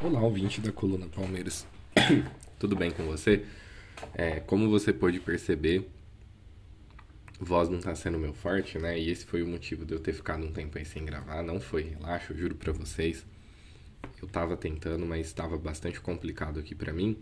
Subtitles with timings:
[0.00, 1.66] Olá, ouvinte da Coluna Palmeiras.
[2.58, 3.46] Tudo bem com você?
[4.12, 5.88] É, como você pôde perceber,
[7.40, 8.98] voz não tá sendo meu forte, né?
[8.98, 11.42] E esse foi o motivo de eu ter ficado um tempo aí sem gravar.
[11.42, 13.24] Não foi relaxo, juro pra vocês.
[14.20, 17.16] Eu tava tentando, mas estava bastante complicado aqui pra mim.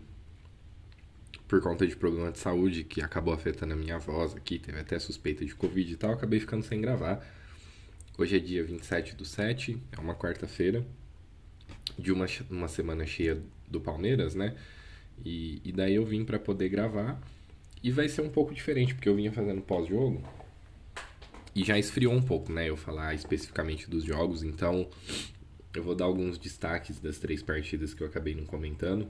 [1.47, 4.59] Por conta de problema de saúde que acabou afetando a minha voz aqui.
[4.59, 6.11] Teve até suspeita de Covid e tal.
[6.11, 7.25] Acabei ficando sem gravar.
[8.17, 10.85] Hoje é dia 27 do 7, é uma quarta-feira
[11.97, 14.55] de uma, uma semana cheia do Palmeiras, né?
[15.23, 17.21] E, e daí eu vim para poder gravar.
[17.83, 20.23] E vai ser um pouco diferente, porque eu vinha fazendo pós-jogo.
[21.55, 22.69] E já esfriou um pouco, né?
[22.69, 24.41] Eu falar especificamente dos jogos.
[24.41, 24.89] Então,
[25.73, 29.09] eu vou dar alguns destaques das três partidas que eu acabei não comentando.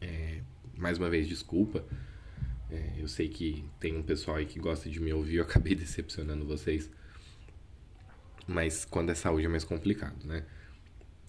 [0.00, 0.40] É,
[0.76, 1.84] mais uma vez, desculpa.
[2.70, 5.36] É, eu sei que tem um pessoal aí que gosta de me ouvir.
[5.36, 6.90] Eu acabei decepcionando vocês.
[8.46, 10.44] Mas quando é saúde é mais complicado, né?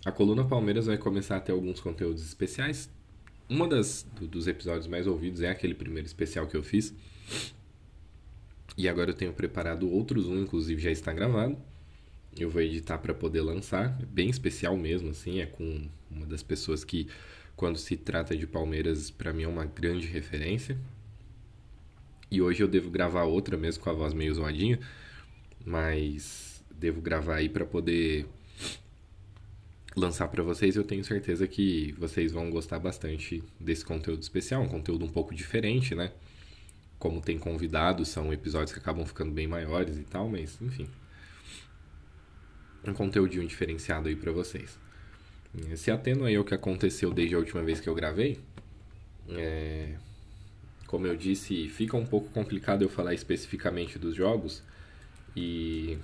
[0.06, 2.90] A coluna Palmeiras vai começar a ter alguns conteúdos especiais.
[3.50, 6.94] Uma das do, dos episódios mais ouvidos é aquele primeiro especial que eu fiz.
[8.78, 11.58] E agora eu tenho preparado outros, um inclusive já está gravado.
[12.38, 16.44] Eu vou editar para poder lançar, é bem especial mesmo assim, é com uma das
[16.44, 17.08] pessoas que
[17.56, 20.78] quando se trata de Palmeiras, para mim é uma grande referência.
[22.30, 24.80] E hoje eu devo gravar outra mesmo com a voz meio zoadinha,
[25.66, 28.28] mas devo gravar aí para poder
[29.98, 30.76] lançar para vocês.
[30.76, 35.34] Eu tenho certeza que vocês vão gostar bastante desse conteúdo especial, um conteúdo um pouco
[35.34, 36.12] diferente, né?
[37.00, 40.88] Como tem convidados, são episódios que acabam ficando bem maiores e tal, mas enfim.
[42.86, 44.78] Um conteúdinho diferenciado aí para vocês.
[45.76, 48.40] Se atendo aí ao que aconteceu desde a última vez que eu gravei,
[49.30, 49.96] é...
[50.86, 54.62] como eu disse, fica um pouco complicado eu falar especificamente dos jogos
[55.36, 55.98] e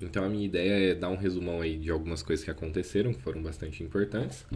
[0.00, 3.20] então a minha ideia é dar um resumão aí de algumas coisas que aconteceram, que
[3.22, 4.46] foram bastante importantes.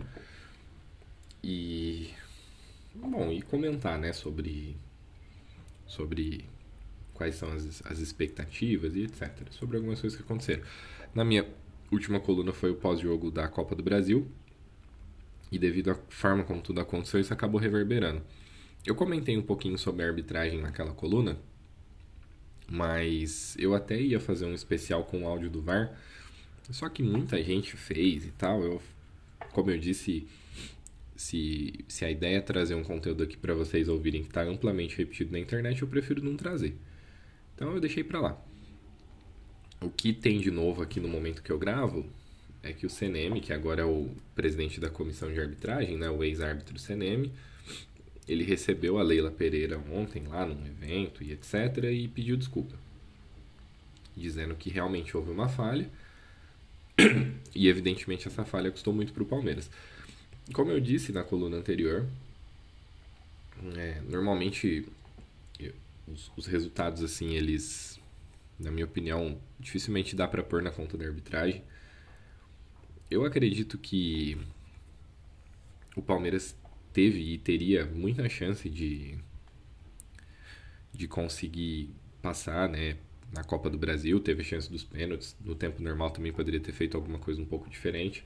[1.43, 2.11] E
[2.95, 4.77] bom, e comentar, né, sobre
[5.87, 6.45] sobre
[7.13, 10.63] quais são as, as expectativas e etc, sobre algumas coisas que aconteceram.
[11.15, 11.47] Na minha
[11.93, 14.27] última coluna foi o pós-jogo da Copa do Brasil.
[15.53, 18.21] E devido à forma como tudo aconteceu, isso acabou reverberando.
[18.85, 21.39] Eu comentei um pouquinho sobre a arbitragem naquela coluna,
[22.75, 25.97] mas eu até ia fazer um especial com o áudio do VAR,
[26.71, 28.65] só que muita gente fez e tal.
[28.65, 28.83] Eu,
[29.53, 30.27] como eu disse,
[31.15, 34.99] se, se a ideia é trazer um conteúdo aqui para vocês ouvirem que está amplamente
[34.99, 36.75] repetido na internet, eu prefiro não trazer.
[37.55, 38.45] Então eu deixei para lá.
[39.81, 42.05] O que tem de novo aqui no momento que eu gravo
[42.61, 46.25] é que o CNM, que agora é o presidente da comissão de arbitragem, né, o
[46.25, 47.31] ex-árbitro CNM,
[48.27, 51.85] ele recebeu a Leila Pereira ontem lá num evento e etc.
[51.93, 52.77] e pediu desculpa.
[54.17, 55.91] Dizendo que realmente houve uma falha.
[57.55, 59.71] e evidentemente essa falha custou muito para o Palmeiras.
[60.53, 62.07] Como eu disse na coluna anterior,
[63.77, 64.87] é, normalmente
[66.07, 67.99] os, os, resultados assim, eles,
[68.59, 71.63] na minha opinião, dificilmente dá para pôr na conta da arbitragem.
[73.11, 74.39] Eu acredito que
[75.97, 76.55] o Palmeiras
[76.95, 79.19] teve e teria muita chance de,
[80.93, 81.91] de conseguir
[82.23, 82.97] passar, né?
[83.33, 85.37] Na Copa do Brasil, teve a chance dos pênaltis.
[85.45, 88.25] No tempo normal também poderia ter feito alguma coisa um pouco diferente.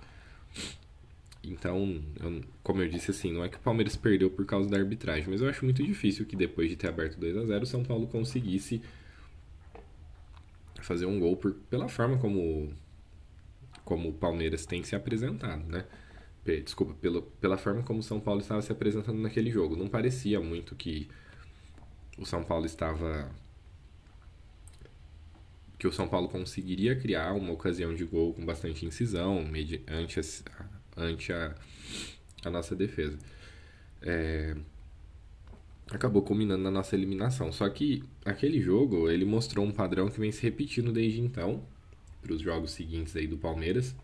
[1.43, 4.77] Então, eu, como eu disse assim, não é que o Palmeiras perdeu por causa da
[4.77, 7.67] arbitragem, mas eu acho muito difícil que depois de ter aberto 2 a 0 o
[7.67, 8.83] São Paulo conseguisse
[10.83, 12.73] fazer um gol por, pela forma como
[13.85, 15.87] como o Palmeiras tem se apresentado, né?
[16.57, 19.77] Desculpa, pelo, pela forma como o São Paulo estava se apresentando naquele jogo.
[19.77, 21.09] Não parecia muito que
[22.17, 23.31] o São Paulo estava.
[25.79, 29.45] que o São Paulo conseguiria criar uma ocasião de gol com bastante incisão
[29.89, 30.67] ante, a,
[30.97, 31.55] ante a,
[32.45, 33.19] a nossa defesa.
[34.03, 34.57] É,
[35.91, 37.53] acabou culminando na nossa eliminação.
[37.53, 41.65] Só que aquele jogo ele mostrou um padrão que vem se repetindo desde então
[42.21, 43.95] para os jogos seguintes aí do Palmeiras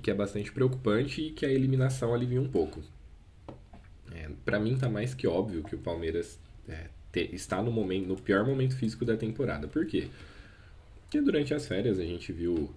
[0.00, 2.82] que é bastante preocupante e que a eliminação alivia um pouco.
[4.12, 6.38] É, para mim tá mais que óbvio que o Palmeiras
[6.68, 9.68] é, te, está no momento no pior momento físico da temporada.
[9.68, 10.08] Por quê?
[11.02, 12.74] Porque durante as férias a gente viu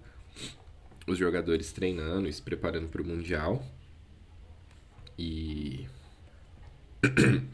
[1.06, 3.64] os jogadores treinando e se preparando para o Mundial.
[5.18, 5.86] E.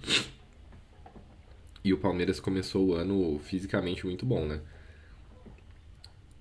[1.82, 4.61] e o Palmeiras começou o ano fisicamente muito bom, né?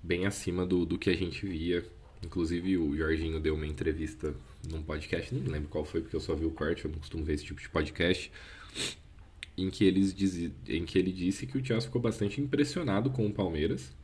[0.02, 1.84] Bem acima do, do que a gente via.
[2.24, 4.34] Inclusive o Jorginho deu uma entrevista
[4.68, 7.24] num podcast, nem lembro qual foi, porque eu só vi o corte, eu não costumo
[7.24, 8.32] ver esse tipo de podcast.
[9.56, 13.26] Em que, eles diz, em que ele disse que o Chelsea ficou bastante impressionado com
[13.26, 13.94] o Palmeiras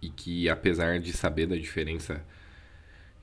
[0.00, 2.24] e que apesar de saber da diferença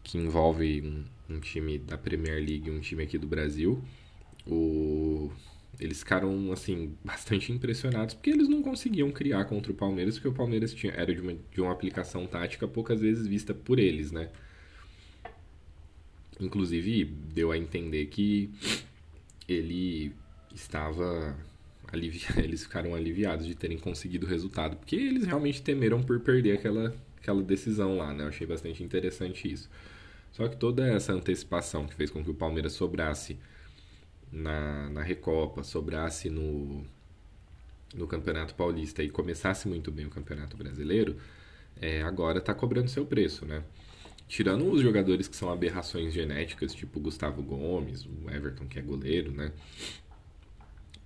[0.04, 3.84] que envolve um, um, time da Premier League e um time aqui do Brasil,
[4.46, 5.32] o...
[5.80, 10.34] eles ficaram assim bastante impressionados porque eles não conseguiam criar contra o Palmeiras porque o
[10.34, 14.30] Palmeiras tinha, era de uma, de uma aplicação tática poucas vezes vista por eles, né?
[16.40, 18.50] Inclusive deu a entender que
[19.48, 20.14] ele
[20.54, 21.38] estava
[22.38, 26.94] eles ficaram aliviados de terem conseguido o resultado, porque eles realmente temeram por perder aquela,
[27.18, 28.24] aquela decisão lá, né?
[28.24, 29.70] Eu achei bastante interessante isso.
[30.32, 33.38] Só que toda essa antecipação que fez com que o Palmeiras sobrasse
[34.36, 36.84] na, na Recopa, sobrasse no,
[37.94, 41.16] no Campeonato Paulista e começasse muito bem o Campeonato Brasileiro,
[41.82, 43.64] é, agora está cobrando seu preço, né?
[44.28, 49.32] Tirando os jogadores que são aberrações genéticas, tipo Gustavo Gomes, o Everton, que é goleiro,
[49.32, 49.52] né?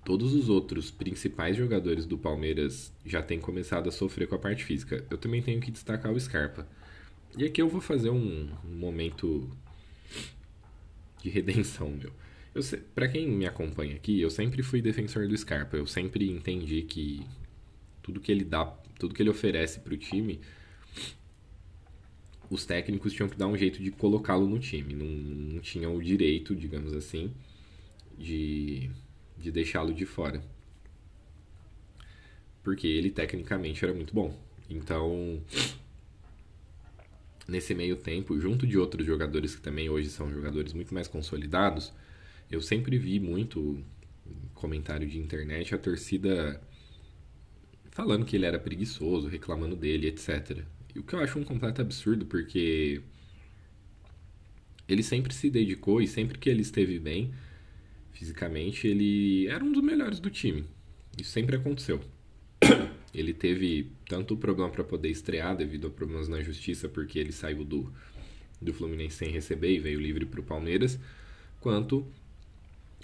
[0.09, 4.63] todos os outros principais jogadores do Palmeiras já têm começado a sofrer com a parte
[4.63, 5.05] física.
[5.07, 6.67] Eu também tenho que destacar o Scarpa.
[7.37, 9.47] E aqui eu vou fazer um, um momento
[11.21, 12.11] de redenção, meu.
[12.95, 15.77] Para quem me acompanha aqui, eu sempre fui defensor do Scarpa.
[15.77, 17.25] Eu sempre entendi que
[18.01, 18.65] tudo que ele dá,
[18.97, 20.39] tudo que ele oferece para o time,
[22.49, 24.93] os técnicos tinham que dar um jeito de colocá-lo no time.
[24.93, 27.31] Não, não tinham o direito, digamos assim,
[28.17, 28.89] de
[29.39, 30.41] de deixá-lo de fora.
[32.63, 34.37] Porque ele tecnicamente era muito bom.
[34.69, 35.41] Então,
[37.47, 41.91] nesse meio tempo, junto de outros jogadores que também hoje são jogadores muito mais consolidados,
[42.49, 43.83] eu sempre vi muito
[44.53, 46.61] comentário de internet a torcida
[47.91, 50.63] falando que ele era preguiçoso, reclamando dele, etc.
[50.95, 53.01] O que eu acho um completo absurdo, porque
[54.87, 57.31] ele sempre se dedicou e sempre que ele esteve bem,
[58.11, 60.65] fisicamente, ele era um dos melhores do time.
[61.19, 62.01] Isso sempre aconteceu.
[63.13, 67.63] Ele teve tanto problema para poder estrear devido a problemas na justiça, porque ele saiu
[67.63, 67.91] do,
[68.61, 70.99] do Fluminense sem receber e veio livre para o Palmeiras,
[71.59, 72.05] quanto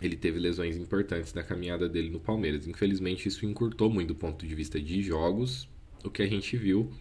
[0.02, 2.68] ele teve lesões importantes na caminhada dele no Palmeiras.
[2.68, 5.68] Infelizmente, isso encurtou muito do ponto de vista de jogos
[6.04, 6.92] o que a gente viu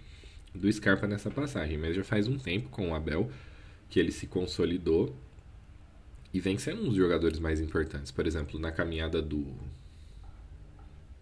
[0.55, 1.77] do Scarpa nessa passagem.
[1.77, 3.31] Mas já faz um tempo com o Abel
[3.89, 5.15] que ele se consolidou
[6.33, 8.13] e vem sendo um dos jogadores mais importantes.
[8.13, 9.47] Por exemplo, na caminhada do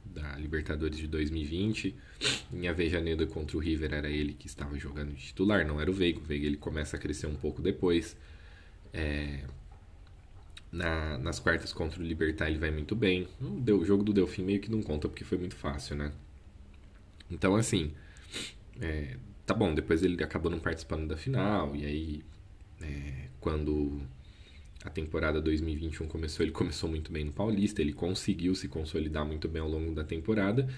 [0.05, 1.95] da Libertadores de 2020,
[2.53, 5.95] em Avejaneda contra o River era ele que estava jogando de titular, não era o
[5.95, 6.19] Veiga.
[6.19, 8.15] O Veiga ele começa a crescer um pouco depois.
[8.93, 9.45] É,
[10.73, 13.29] na, nas quartas contra o Libertar ele vai muito bem.
[13.41, 16.13] O, jogo do Delfim meio que não conta porque foi muito fácil, né?
[17.31, 17.93] Então, assim,
[18.81, 22.25] é, tá bom, depois ele acabou não participando da final, e aí,
[22.81, 24.01] é, quando
[24.85, 29.49] a temporada 2021 começou, ele começou muito bem no Paulista, ele conseguiu se consolidar muito
[29.49, 30.69] bem ao longo da temporada.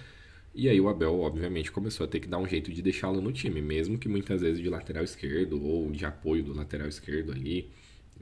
[0.55, 3.33] E aí o Abel, obviamente, começou a ter que dar um jeito de deixá-lo no
[3.33, 7.69] time, mesmo que muitas vezes de lateral esquerdo ou de apoio do lateral esquerdo ali.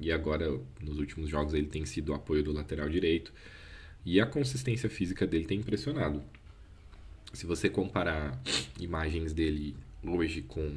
[0.03, 3.33] E agora, nos últimos jogos, ele tem sido o apoio do lateral direito.
[4.05, 6.23] E a consistência física dele tem impressionado.
[7.33, 8.43] Se você comparar
[8.81, 10.77] imagens dele hoje com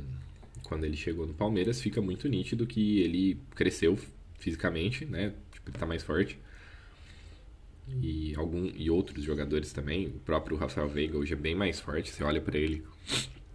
[0.64, 3.98] quando ele chegou no Palmeiras, fica muito nítido que ele cresceu
[4.40, 5.34] fisicamente, né?
[5.52, 6.40] Tipo, ele tá mais forte.
[8.02, 10.08] E, algum, e outros jogadores também.
[10.08, 12.10] O próprio Rafael Veiga hoje é bem mais forte.
[12.10, 12.84] Você olha para ele,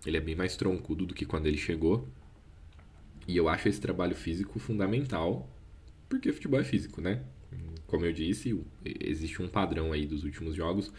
[0.06, 2.08] ele é bem mais troncudo do que quando ele chegou.
[3.26, 5.48] E eu acho esse trabalho físico fundamental,
[6.10, 7.22] porque futebol é físico, né?
[7.86, 10.92] Como eu disse, existe um padrão aí dos últimos jogos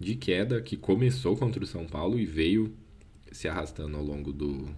[0.00, 2.74] de queda que começou contra o São Paulo e veio
[3.30, 4.74] se arrastando ao longo do,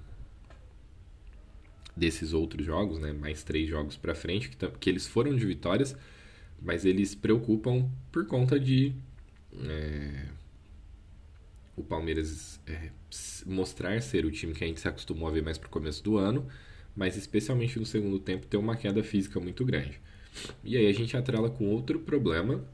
[1.96, 3.12] desses outros jogos, né?
[3.12, 5.96] Mais três jogos para frente, que, que eles foram de vitórias,
[6.60, 8.92] mas eles preocupam por conta de
[9.64, 10.26] é,
[11.76, 12.90] o Palmeiras é,
[13.46, 16.16] mostrar ser o time que a gente se acostumou a ver mais pro começo do
[16.16, 16.46] ano,
[16.96, 20.00] mas especialmente no segundo tempo ter uma queda física muito grande.
[20.64, 22.64] E aí a gente atrela com outro problema,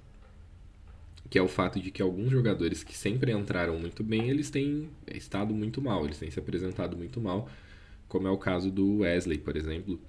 [1.29, 4.89] que é o fato de que alguns jogadores que sempre entraram muito bem, eles têm
[5.09, 7.49] estado muito mal, eles têm se apresentado muito mal
[8.09, 10.01] como é o caso do Wesley, por exemplo,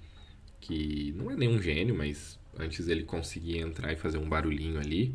[0.58, 5.14] que não é nenhum gênio, mas antes ele conseguia entrar e fazer um barulhinho ali,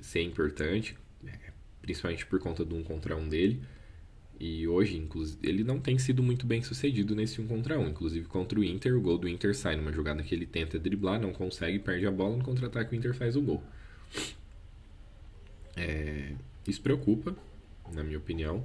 [0.00, 0.96] ser importante,
[1.26, 3.62] é, principalmente por conta do um contra um dele.
[4.46, 7.88] E hoje, inclusive, ele não tem sido muito bem sucedido nesse um contra um.
[7.88, 11.18] Inclusive contra o Inter, o gol do Inter sai numa jogada que ele tenta driblar,
[11.18, 13.62] não consegue, perde a bola, no contra-ataque o Inter faz o gol.
[15.74, 16.34] É,
[16.68, 17.34] isso preocupa,
[17.90, 18.62] na minha opinião.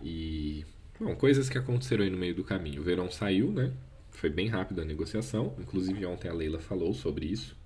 [0.00, 0.64] E,
[1.00, 2.80] bom, coisas que aconteceram aí no meio do caminho.
[2.80, 3.72] O Verão saiu, né?
[4.12, 5.56] Foi bem rápido a negociação.
[5.58, 7.56] Inclusive, ontem a Leila falou sobre isso.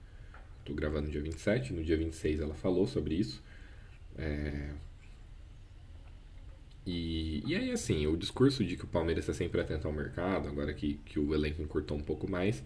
[0.61, 3.43] Estou gravando no dia 27, no dia 26 ela falou sobre isso.
[4.17, 4.71] É,
[6.87, 10.49] e, e aí, assim, o discurso de que o Palmeiras está sempre atento ao mercado,
[10.49, 12.63] agora que, que o elenco encurtou um pouco mais,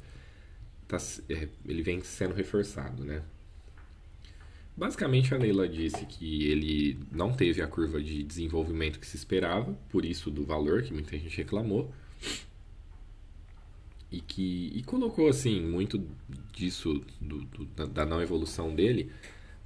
[0.89, 0.97] tá,
[1.29, 3.23] é, ele vem sendo reforçado, né?
[4.77, 9.73] Basicamente, a Leila disse que ele não teve a curva de desenvolvimento que se esperava,
[9.89, 11.93] por isso do valor que muita gente reclamou.
[14.11, 16.05] E que e colocou, assim, muito
[16.53, 19.11] disso, do, do, da, não evolução dele,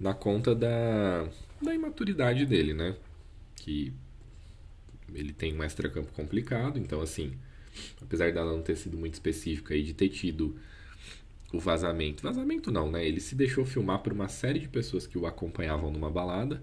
[0.01, 1.29] na conta da,
[1.61, 2.97] da imaturidade dele, né?
[3.57, 3.93] Que
[5.15, 7.33] ele tem um extra-campo complicado, então assim,
[8.01, 10.57] apesar dela não ter sido muito específica e de ter tido
[11.53, 13.07] o vazamento, vazamento não, né?
[13.07, 16.63] Ele se deixou filmar por uma série de pessoas que o acompanhavam numa balada.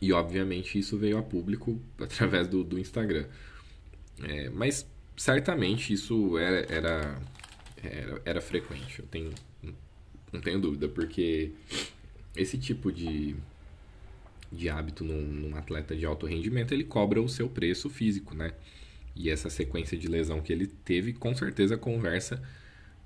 [0.00, 3.26] E obviamente isso veio a público através do, do Instagram.
[4.22, 7.22] É, mas certamente isso era, era,
[7.82, 9.00] era, era frequente.
[9.00, 9.32] Eu tenho,
[10.32, 11.52] não tenho dúvida, porque
[12.36, 13.34] esse tipo de,
[14.50, 18.52] de hábito num, num, atleta de alto rendimento, ele cobra o seu preço físico, né?
[19.14, 22.42] E essa sequência de lesão que ele teve, com certeza conversa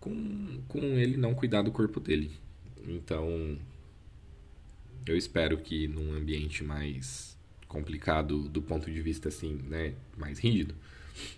[0.02, 2.32] com, com ele não cuidar do corpo dele.
[2.86, 3.56] Então,
[5.06, 10.74] eu espero que num ambiente mais complicado do ponto de vista assim, né, mais rígido.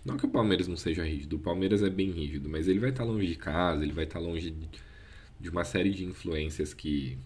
[0.03, 2.89] Não que o Palmeiras não seja rígido, o Palmeiras é bem rígido, mas ele vai
[2.89, 4.53] estar longe de casa, ele vai estar longe
[5.39, 7.17] de uma série de influências que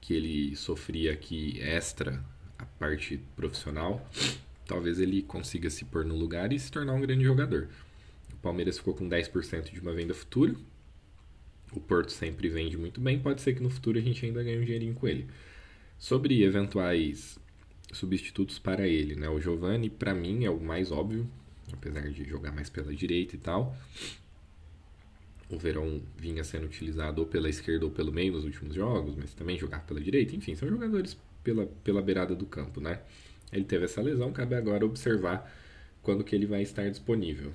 [0.00, 2.24] que ele sofria aqui extra
[2.58, 4.08] a parte profissional,
[4.66, 7.68] talvez ele consiga se pôr no lugar e se tornar um grande jogador.
[8.32, 10.54] O Palmeiras ficou com 10% de uma venda futura.
[11.72, 14.58] O Porto sempre vende muito bem, pode ser que no futuro a gente ainda ganhe
[14.58, 15.28] um dinheirinho com ele.
[15.98, 17.38] Sobre eventuais
[17.92, 19.28] substitutos para ele, né?
[19.28, 21.28] O Giovani, para mim, é o mais óbvio,
[21.72, 23.76] apesar de jogar mais pela direita e tal
[25.50, 29.34] o Verão vinha sendo utilizado ou pela esquerda ou pelo meio nos últimos jogos, mas
[29.34, 33.00] também jogar pela direita, enfim, são jogadores pela, pela beirada do campo, né?
[33.52, 35.52] Ele teve essa lesão, cabe agora observar
[36.02, 37.52] quando que ele vai estar disponível.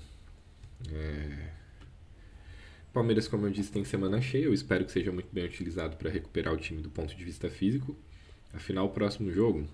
[0.91, 1.55] É...
[2.91, 6.09] Palmeiras, como eu disse, tem semana cheia, eu espero que seja muito bem utilizado para
[6.09, 7.95] recuperar o time do ponto de vista físico.
[8.53, 9.67] Afinal, o próximo jogo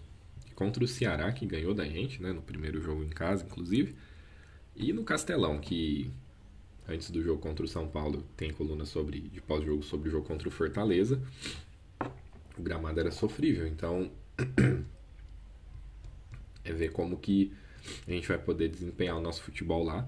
[0.56, 3.96] contra o Ceará, que ganhou da gente, né, no primeiro jogo em casa, inclusive,
[4.76, 6.12] e no Castelão, que
[6.88, 10.28] antes do jogo contra o São Paulo, tem coluna sobre, de pós-jogo sobre o jogo
[10.28, 11.22] contra o Fortaleza.
[12.58, 14.12] O gramado era sofrível, então
[16.64, 17.54] é ver como que
[18.08, 20.08] a gente vai poder desempenhar o nosso futebol lá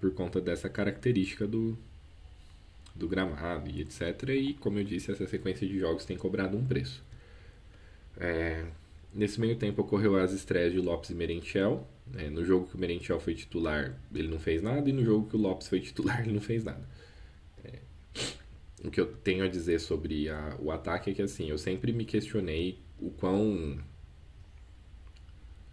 [0.00, 1.76] por conta dessa característica do,
[2.94, 4.28] do gramado e etc.
[4.30, 7.02] E como eu disse, essa sequência de jogos tem cobrado um preço.
[8.18, 8.64] É,
[9.12, 12.78] nesse meio tempo ocorreu as estreias de Lopes e Merentiel, é, no jogo que o
[12.78, 16.20] Merentiel foi titular, ele não fez nada, e no jogo que o Lopes foi titular,
[16.24, 16.86] ele não fez nada.
[17.64, 17.80] É,
[18.84, 21.92] o que eu tenho a dizer sobre a, o ataque é que assim, eu sempre
[21.92, 23.78] me questionei o quão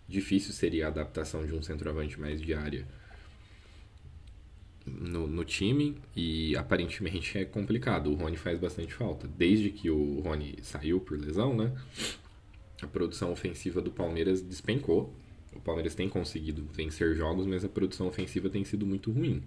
[0.07, 2.85] difícil seria a adaptação de um centroavante mais de área
[4.85, 8.11] no, no, time e aparentemente é complicado.
[8.11, 9.27] O Rony faz bastante falta.
[9.27, 11.73] Desde que o Rony saiu por lesão, né?
[12.81, 15.15] A produção ofensiva do Palmeiras despencou.
[15.55, 19.41] O Palmeiras tem conseguido vencer jogos, mas a produção ofensiva tem sido muito ruim.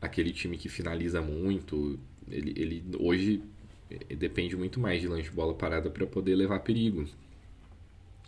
[0.00, 1.98] Aquele time que finaliza muito,
[2.30, 3.42] ele, ele hoje
[3.90, 7.06] eh, depende muito mais de lanche de bola parada para poder levar perigo.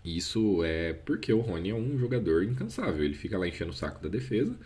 [0.04, 3.04] Isso é porque o Rony é um jogador incansável.
[3.04, 4.56] Ele fica lá enchendo o saco da defesa.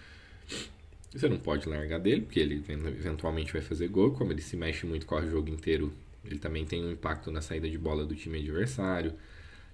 [1.12, 4.12] Você não pode largar dele, porque ele eventualmente vai fazer gol.
[4.12, 5.92] Como ele se mexe muito, corre o jogo inteiro,
[6.24, 9.12] ele também tem um impacto na saída de bola do time adversário.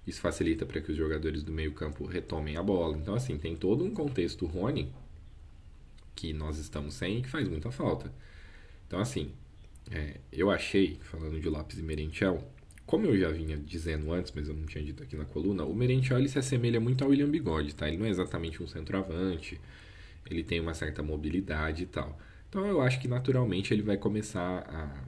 [0.05, 2.97] Isso facilita para que os jogadores do meio-campo retomem a bola.
[2.97, 4.91] Então, assim, tem todo um contexto Rony
[6.15, 8.11] que nós estamos sem e que faz muita falta.
[8.87, 9.31] Então, assim,
[9.89, 12.43] é, eu achei, falando de Lopes e Merentiel,
[12.85, 15.73] como eu já vinha dizendo antes, mas eu não tinha dito aqui na coluna, o
[15.73, 17.87] Merentiel ele se assemelha muito ao William Bigode, tá?
[17.87, 19.59] Ele não é exatamente um centroavante,
[20.29, 22.19] ele tem uma certa mobilidade e tal.
[22.49, 25.03] Então eu acho que naturalmente ele vai começar a,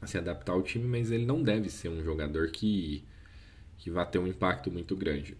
[0.00, 3.04] a se adaptar ao time, mas ele não deve ser um jogador que
[3.82, 5.36] que vai ter um impacto muito grande.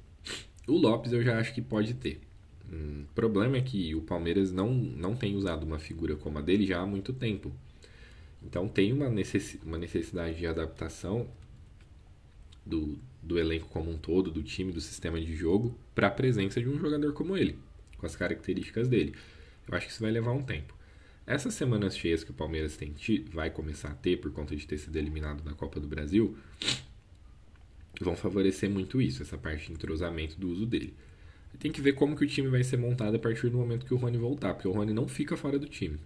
[0.67, 2.21] O Lopes eu já acho que pode ter.
[2.69, 6.43] O hum, problema é que o Palmeiras não, não tem usado uma figura como a
[6.43, 7.53] dele já há muito tempo.
[8.43, 11.29] Então tem uma, necess, uma necessidade de adaptação
[12.67, 16.61] do, do elenco como um todo, do time, do sistema de jogo, para a presença
[16.61, 17.57] de um jogador como ele,
[17.97, 19.15] com as características dele.
[19.69, 20.75] Eu acho que isso vai levar um tempo.
[21.25, 22.93] Essas semanas cheias que o Palmeiras tem,
[23.33, 26.37] vai começar a ter por conta de ter sido eliminado da Copa do Brasil
[28.01, 30.95] vão favorecer muito isso, essa parte de entrosamento do uso dele.
[31.59, 33.93] Tem que ver como que o time vai ser montado a partir do momento que
[33.93, 35.99] o Rony voltar, porque o Rony não fica fora do time.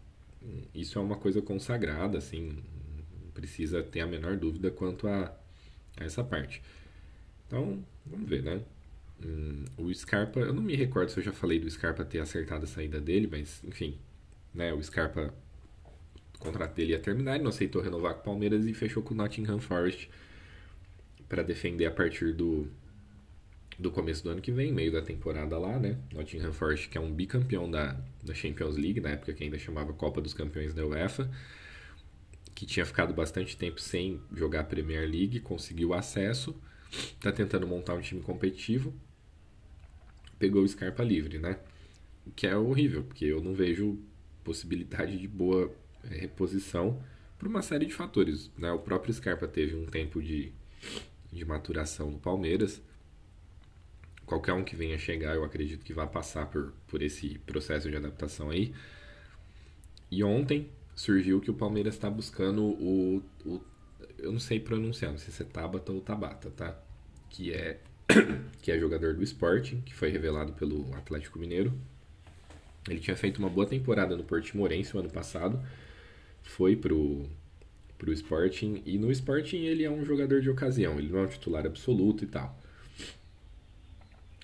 [0.75, 2.59] Isso é uma coisa consagrada, assim,
[3.33, 5.35] precisa ter a menor dúvida quanto a,
[5.97, 6.63] a essa parte.
[7.47, 8.61] Então, vamos ver, né?
[9.25, 12.65] Hum, o Scarpa, eu não me recordo se eu já falei do Scarpa ter acertado
[12.65, 13.97] a saída dele, mas enfim,
[14.53, 14.73] né?
[14.73, 15.33] O Scarpa,
[16.35, 19.15] o contrato dele ia terminar, ele não aceitou renovar com o Palmeiras e fechou com
[19.15, 20.11] o Nottingham Forest
[21.29, 22.69] para defender a partir do,
[23.79, 25.99] do começo do ano que vem, meio da temporada lá, né?
[26.13, 29.93] Nottingham Forest, que é um bicampeão da, da Champions League, na época que ainda chamava
[29.93, 31.31] Copa dos Campeões da UEFA,
[32.55, 36.57] que tinha ficado bastante tempo sem jogar a Premier League, conseguiu acesso,
[37.21, 38.95] tá tentando montar um time competitivo,
[40.39, 41.59] pegou o Scarpa livre, né?
[42.27, 43.99] O que é horrível, porque eu não vejo
[44.43, 45.73] possibilidade de boa
[46.05, 47.03] é, reposição
[47.39, 48.73] por uma série de fatores, né?
[48.73, 50.53] O próprio Scarpa teve um tempo de
[51.33, 52.83] de maturação no Palmeiras.
[54.25, 57.97] Qualquer um que venha chegar, eu acredito que vai passar por, por esse processo de
[57.97, 58.75] adaptação aí.
[60.11, 63.61] E ontem surgiu que o Palmeiras está buscando o, o,
[64.19, 66.77] Eu não sei pronunciar, não sei se é Tabata ou Tabata, tá?
[67.31, 67.81] Que é,
[68.63, 71.73] que é jogador do Sporting, que foi revelado pelo Atlético Mineiro.
[72.89, 75.61] Ele tinha feito uma boa temporada no Portimonense o ano passado.
[76.43, 77.29] Foi pro,
[77.99, 78.83] para o Sporting.
[78.85, 82.25] E no Sporting ele é um jogador de ocasião, ele não é um titular absoluto
[82.25, 82.59] e tal.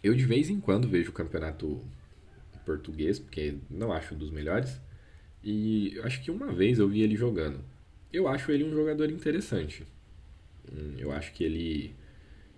[0.02, 1.80] Eu de vez em quando vejo o campeonato
[2.65, 4.80] português, porque não acho um dos melhores.
[5.45, 7.60] E acho que uma vez eu vi ele jogando.
[8.12, 9.84] Eu acho ele um jogador interessante.
[10.71, 11.95] Hum, eu acho que ele,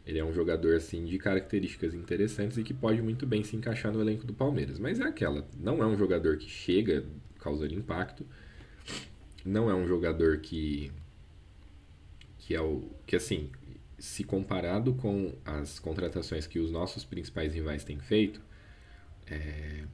[0.07, 3.93] ele é um jogador assim de características interessantes e que pode muito bem se encaixar
[3.93, 4.79] no elenco do Palmeiras.
[4.79, 7.05] Mas é aquela, não é um jogador que chega
[7.39, 8.27] causando impacto
[9.45, 10.91] não é um jogador que
[12.39, 13.51] que é o que assim
[13.99, 18.41] se comparado com as contratações que os nossos principais rivais têm feito
[19.27, 19.85] é,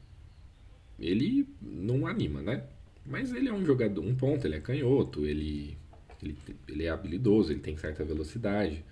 [0.99, 2.65] ele não anima né?
[3.05, 5.77] Mas ele é um jogador um ponto ele é canhoto ele
[6.23, 6.37] ele,
[6.69, 8.85] ele é habilidoso ele tem certa velocidade.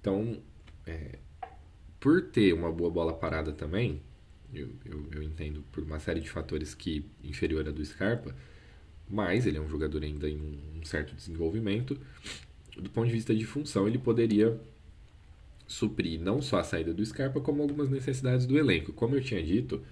[0.00, 0.42] Então
[0.86, 1.18] é,
[2.00, 4.02] por ter uma boa bola parada também
[4.52, 8.34] eu, eu, eu entendo por uma série de fatores que inferior a do Scarpa
[9.08, 11.98] mas ele é um jogador ainda em um certo desenvolvimento.
[12.76, 14.58] Do ponto de vista de função, ele poderia
[15.66, 18.92] suprir não só a saída do Scarpa, como algumas necessidades do elenco.
[18.92, 19.82] Como eu tinha dito,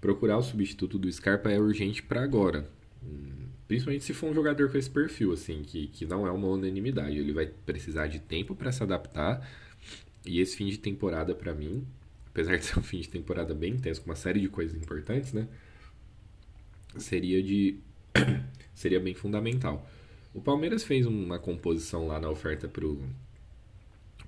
[0.00, 2.68] procurar o substituto do Scarpa é urgente para agora.
[3.02, 6.48] Hum, principalmente se for um jogador com esse perfil, assim, que, que não é uma
[6.48, 7.18] unanimidade.
[7.18, 9.48] Ele vai precisar de tempo para se adaptar.
[10.26, 11.86] E esse fim de temporada, para mim,
[12.28, 15.32] apesar de ser um fim de temporada bem intenso, com uma série de coisas importantes,
[15.32, 15.48] né?
[16.96, 17.78] Seria de
[18.74, 19.86] seria bem fundamental.
[20.34, 23.02] O Palmeiras fez uma composição lá na oferta pro,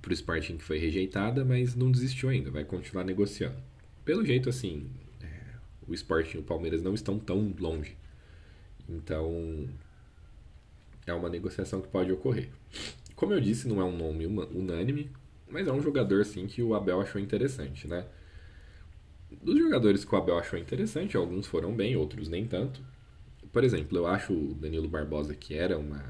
[0.03, 3.57] pro Sporting que foi rejeitada, mas não desistiu ainda, vai continuar negociando.
[4.05, 4.87] Pelo jeito, assim,
[5.23, 5.27] é,
[5.89, 7.97] o Sporting e o Palmeiras não estão tão longe.
[8.87, 9.67] Então,
[11.07, 12.51] é uma negociação que pode ocorrer.
[13.17, 15.11] Como eu disse, não é um nome unânime,
[15.49, 18.05] mas é um jogador, assim, que o Abel achou interessante, né?
[19.43, 22.81] Dos jogadores que o Abel achou interessante, alguns foram bem, outros nem tanto
[23.55, 26.03] por exemplo, eu acho o Danilo Barbosa que era uma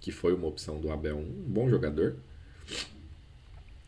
[0.00, 2.16] que foi uma opção do Abel um bom jogador.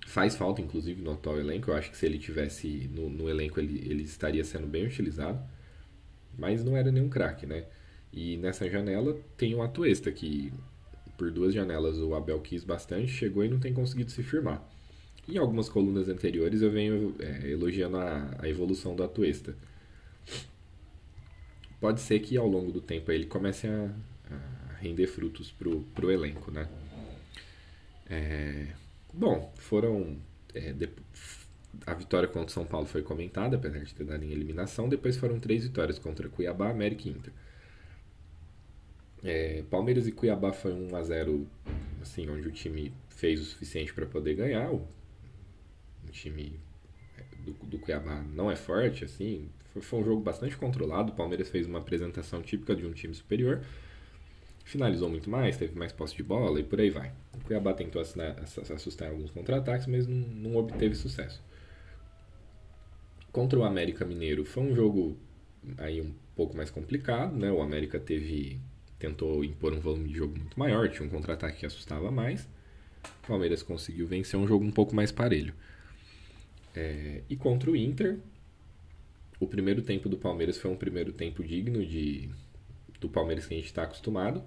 [0.07, 1.71] Faz falta, inclusive, no atual elenco.
[1.71, 5.41] Eu acho que se ele tivesse no, no elenco, ele, ele estaria sendo bem utilizado.
[6.39, 7.65] Mas não era nenhum craque, né?
[8.13, 10.53] E nessa janela tem o Atuesta, que
[11.19, 14.65] por duas janelas o Abel quis bastante, chegou e não tem conseguido se firmar.
[15.29, 19.55] Em algumas colunas anteriores eu venho é, elogiando a, a evolução do Atuesta
[21.81, 23.91] pode ser que ao longo do tempo ele comece a,
[24.31, 26.69] a render frutos pro, pro elenco, né?
[28.09, 28.67] É,
[29.13, 30.19] bom, foram
[30.55, 30.89] é, de,
[31.87, 34.89] a vitória contra o São Paulo foi comentada, apesar de ter dado em eliminação.
[34.89, 37.33] Depois foram três vitórias contra Cuiabá, América e Inter.
[39.23, 41.47] É, Palmeiras e Cuiabá foi 1 a 0
[42.01, 44.73] assim, onde o time fez o suficiente para poder ganhar.
[44.73, 44.87] O,
[46.07, 46.59] o time
[47.53, 51.13] do, do Cuiabá não é forte, assim, foi, foi um jogo bastante controlado.
[51.13, 53.63] O Palmeiras fez uma apresentação típica de um time superior.
[54.65, 57.13] Finalizou muito mais, teve mais posse de bola e por aí vai.
[57.35, 61.43] O Cuiabá tentou assinar, assustar alguns contra-ataques, mas não, não obteve sucesso.
[63.33, 65.17] Contra o América Mineiro foi um jogo
[65.79, 67.51] aí um pouco mais complicado, né?
[67.51, 68.61] O América teve
[68.99, 72.47] tentou impor um volume de jogo muito maior, tinha um contra-ataque que assustava mais.
[73.25, 75.55] O Palmeiras conseguiu vencer um jogo um pouco mais parelho.
[76.75, 78.19] É, e contra o Inter,
[79.39, 82.29] o primeiro tempo do Palmeiras foi um primeiro tempo digno de
[83.01, 84.45] do Palmeiras que a gente está acostumado.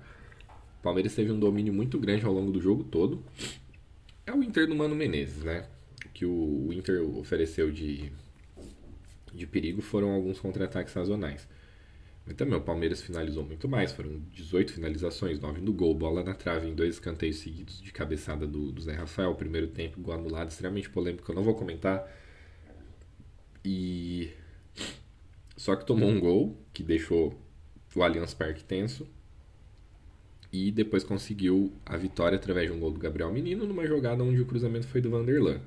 [0.80, 3.24] O Palmeiras teve um domínio muito grande ao longo do jogo todo.
[4.26, 5.68] É o Inter do Mano Menezes, né?
[6.14, 8.12] Que o, o Inter ofereceu de,
[9.34, 11.48] de perigo foram alguns contra-ataques sazonais.
[12.26, 16.34] Mas também o Palmeiras finalizou muito mais, foram 18 finalizações, 9 no gol, bola na
[16.34, 19.36] trave em dois escanteios seguidos de cabeçada do, do Zé Rafael.
[19.36, 22.10] Primeiro tempo, gol anulado, extremamente polêmico, eu não vou comentar.
[23.64, 24.32] E.
[25.58, 27.38] Só que tomou um gol que deixou
[27.96, 29.08] o Allianz Parque tenso.
[30.52, 34.40] E depois conseguiu a vitória através de um gol do Gabriel Menino numa jogada onde
[34.40, 35.60] o cruzamento foi do Vanderlan.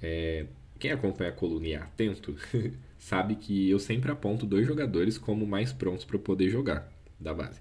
[0.00, 0.46] É,
[0.78, 2.34] quem acompanha a coluna é atento
[3.00, 7.60] sabe que eu sempre aponto dois jogadores como mais prontos para poder jogar da base,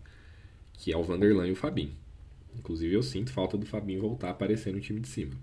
[0.74, 1.94] que é o Vanderlan e o Fabinho.
[2.56, 5.34] Inclusive eu sinto falta do Fabinho voltar a aparecer no time de cima.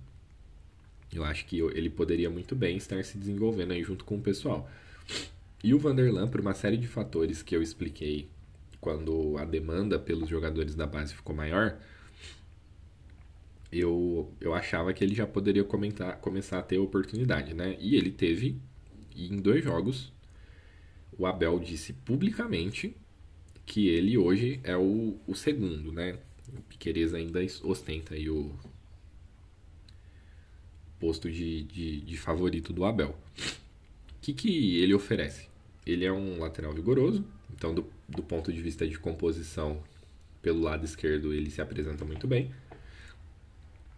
[1.12, 4.70] Eu acho que ele poderia muito bem estar se desenvolvendo aí junto com o pessoal.
[5.64, 8.28] E o Vanderlan, por uma série de fatores que eu expliquei
[8.80, 11.78] quando a demanda pelos jogadores da base ficou maior,
[13.72, 17.76] eu, eu achava que ele já poderia comentar, começar a ter oportunidade, né?
[17.80, 18.60] E ele teve,
[19.16, 20.12] e em dois jogos,
[21.18, 22.94] o Abel disse publicamente
[23.64, 26.18] que ele hoje é o, o segundo, né?
[26.56, 28.54] O Piqueires ainda ostenta aí o
[31.00, 33.10] posto de, de, de favorito do Abel.
[33.10, 35.48] O que, que ele oferece?
[35.84, 39.82] Ele é um lateral vigoroso, então do, do ponto de vista de composição
[40.42, 42.52] pelo lado esquerdo ele se apresenta muito bem.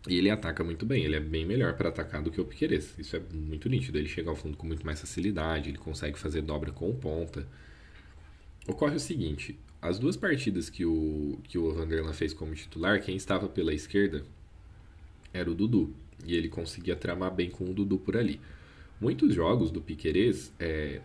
[0.09, 2.99] E ele ataca muito bem, ele é bem melhor para atacar do que o Piqueires.
[2.99, 3.99] Isso é muito nítido.
[3.99, 7.47] Ele chega ao fundo com muito mais facilidade, ele consegue fazer dobra com ponta.
[8.67, 13.17] Ocorre o seguinte: as duas partidas que o, que o Vanderlan fez como titular, quem
[13.17, 14.25] estava pela esquerda
[15.33, 15.95] era o Dudu.
[16.25, 18.41] E ele conseguia tramar bem com o Dudu por ali.
[19.01, 21.01] Muitos jogos do Piqueires, é,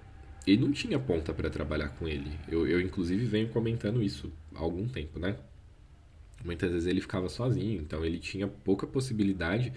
[0.47, 2.31] ele não tinha ponta para trabalhar com ele.
[2.47, 5.35] Eu, eu, inclusive, venho comentando isso há algum tempo, né?
[6.43, 9.73] Muitas vezes ele ficava sozinho, então ele tinha pouca possibilidade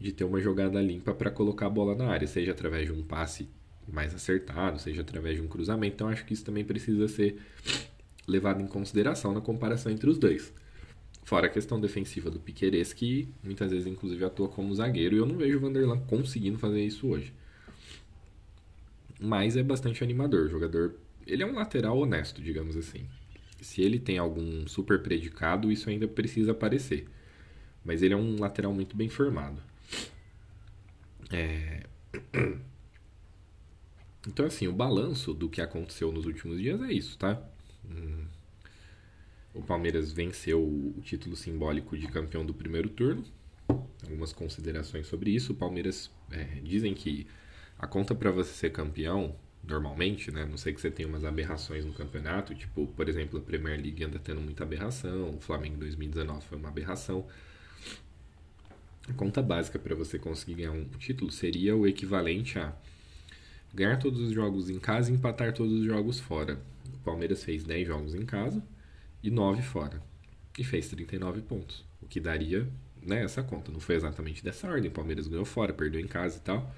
[0.00, 3.02] de ter uma jogada limpa para colocar a bola na área, seja através de um
[3.02, 3.48] passe
[3.88, 5.94] mais acertado, seja através de um cruzamento.
[5.94, 7.38] Então acho que isso também precisa ser
[8.26, 10.52] levado em consideração na comparação entre os dois.
[11.24, 15.26] Fora a questão defensiva do Piqueires, que muitas vezes inclusive atua como zagueiro, e eu
[15.26, 17.32] não vejo o Vanderlan conseguindo fazer isso hoje.
[19.20, 20.94] Mas é bastante animador, o jogador,
[21.26, 23.06] ele é um lateral honesto, digamos assim.
[23.60, 27.08] Se ele tem algum super predicado, isso ainda precisa aparecer.
[27.84, 29.62] Mas ele é um lateral muito bem formado.
[31.30, 31.82] É...
[34.28, 37.40] Então, assim, o balanço do que aconteceu nos últimos dias é isso, tá?
[37.88, 38.24] Hum.
[39.54, 43.24] O Palmeiras venceu o título simbólico de campeão do primeiro turno.
[44.02, 45.52] Algumas considerações sobre isso.
[45.52, 47.26] O Palmeiras é, dizem que
[47.78, 50.44] a conta para você ser campeão normalmente, né?
[50.44, 54.02] Não sei que você tenha umas aberrações no campeonato, tipo, por exemplo, a Premier League
[54.04, 57.26] anda tendo muita aberração, o Flamengo 2019 foi uma aberração.
[59.08, 62.74] A conta básica para você conseguir ganhar um título seria o equivalente a
[63.72, 66.60] ganhar todos os jogos em casa e empatar todos os jogos fora.
[66.94, 68.62] O Palmeiras fez 10 jogos em casa
[69.22, 70.02] e 9 fora.
[70.58, 71.84] E fez 39 pontos.
[72.00, 72.66] O que daria
[73.02, 73.70] né, essa conta.
[73.70, 74.90] Não foi exatamente dessa ordem.
[74.90, 76.74] O Palmeiras ganhou fora, perdeu em casa e tal.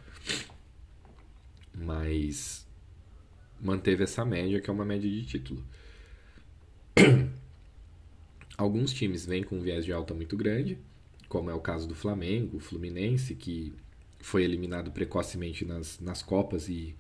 [1.75, 2.68] Mas
[3.61, 5.65] manteve essa média, que é uma média de título.
[8.57, 10.79] Alguns times vêm com um viés de alta muito grande,
[11.29, 13.73] como é o caso do Flamengo, Fluminense, que
[14.21, 16.95] foi eliminado precocemente nas, nas Copas e,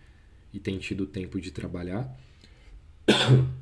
[0.53, 2.09] e tem tido tempo de trabalhar.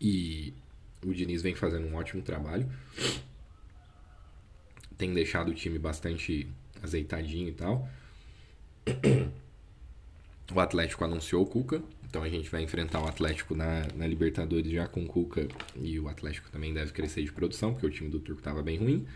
[0.00, 0.54] E
[1.04, 2.70] o Diniz vem fazendo um ótimo trabalho.
[4.96, 6.48] Tem deixado o time bastante
[6.80, 7.88] azeitadinho e tal.
[10.54, 14.72] O Atlético anunciou o Cuca, então a gente vai enfrentar o Atlético na, na Libertadores
[14.72, 18.08] já com o Cuca e o Atlético também deve crescer de produção, porque o time
[18.08, 19.06] do Turco estava bem ruim.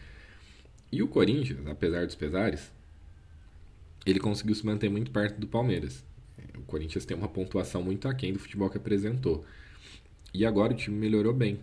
[0.91, 2.71] E o Corinthians, apesar dos pesares,
[4.05, 6.05] ele conseguiu se manter muito perto do Palmeiras.
[6.59, 9.43] O Corinthians tem uma pontuação muito aquém do futebol que apresentou.
[10.35, 11.61] E agora o time melhorou bem,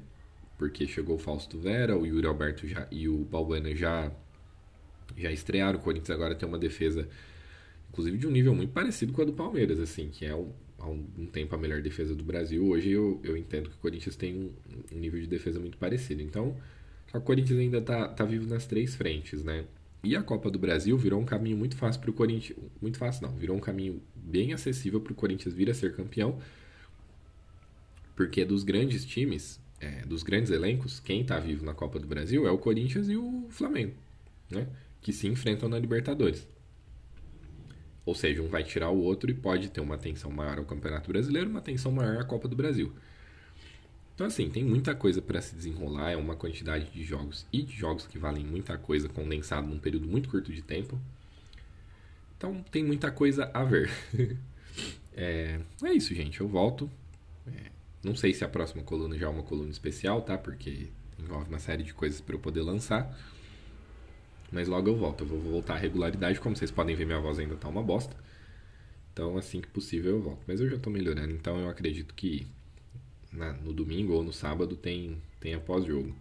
[0.58, 4.12] porque chegou o Fausto Vera, o Yuri Alberto já, e o Balbuena já,
[5.16, 5.78] já estrearam.
[5.78, 7.08] O Corinthians agora tem uma defesa
[7.90, 10.88] inclusive de um nível muito parecido com a do Palmeiras, assim, que é um, há
[10.88, 12.66] um tempo a melhor defesa do Brasil.
[12.66, 14.52] Hoje eu, eu entendo que o Corinthians tem um,
[14.96, 16.22] um nível de defesa muito parecido.
[16.22, 16.56] Então,
[17.14, 19.66] o Corinthians ainda tá, tá vivo nas três frentes, né?
[20.04, 22.58] E a Copa do Brasil virou um caminho muito fácil para o Corinthians.
[22.82, 23.36] Muito fácil, não.
[23.36, 26.40] Virou um caminho bem acessível para o Corinthians vir a ser campeão.
[28.16, 32.48] Porque dos grandes times, é, dos grandes elencos, quem está vivo na Copa do Brasil
[32.48, 33.94] é o Corinthians e o Flamengo,
[34.50, 34.68] né?
[35.02, 36.48] Que se enfrentam na Libertadores.
[38.06, 41.10] Ou seja, um vai tirar o outro e pode ter uma atenção maior ao Campeonato
[41.10, 42.94] Brasileiro, uma atenção maior à Copa do Brasil.
[44.20, 47.74] Então, assim, tem muita coisa para se desenrolar, é uma quantidade de jogos e de
[47.74, 51.00] jogos que valem muita coisa condensado num período muito curto de tempo.
[52.38, 53.90] Então, tem muita coisa a ver.
[55.16, 56.42] é, é, isso, gente.
[56.42, 56.92] Eu volto.
[57.48, 57.72] É,
[58.04, 60.38] não sei se a próxima coluna já é uma coluna especial, tá?
[60.38, 63.18] Porque envolve uma série de coisas para eu poder lançar.
[64.52, 65.24] Mas logo eu volto.
[65.24, 66.40] Eu vou voltar à regularidade.
[66.40, 68.16] Como vocês podem ver, minha voz ainda tá uma bosta.
[69.14, 70.44] Então, assim que possível, eu volto.
[70.48, 71.34] Mas eu já tô melhorando.
[71.34, 72.48] Então, eu acredito que
[73.32, 76.16] na, no domingo ou no sábado tem, tem após-jogo.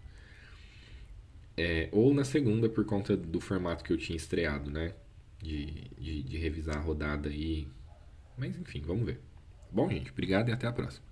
[1.57, 4.95] É, ou na segunda, por conta do formato que eu tinha estreado, né?
[5.41, 7.67] De, de, de revisar a rodada aí.
[8.37, 9.21] Mas enfim, vamos ver.
[9.71, 11.08] Bom, gente, obrigado e até a próxima.